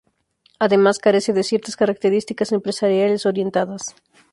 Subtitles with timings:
[0.57, 3.93] Además carece de ciertas características empresariales orientadas.